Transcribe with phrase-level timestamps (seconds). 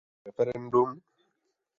[0.27, 0.97] Je to referendum?